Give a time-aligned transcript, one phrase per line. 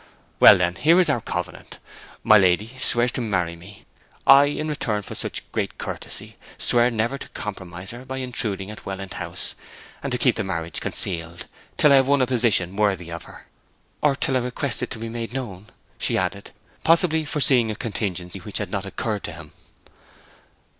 [0.39, 1.77] 'Well, then, here is our covenant.
[2.23, 3.85] My lady swears to marry me;
[4.25, 8.83] I, in return for such great courtesy, swear never to compromise her by intruding at
[8.83, 9.53] Welland House,
[10.01, 11.45] and to keep the marriage concealed
[11.77, 13.45] till I have won a position worthy of her.'
[14.01, 15.67] 'Or till I request it to be made known,'
[15.99, 16.49] she added,
[16.83, 19.51] possibly foreseeing a contingency which had not occurred to him.